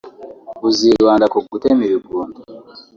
[0.61, 2.39] Buzibanda ku gutema ibigunda